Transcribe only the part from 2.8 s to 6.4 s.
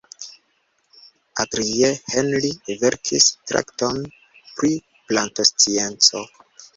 verkis traktaton pri plantoscienco.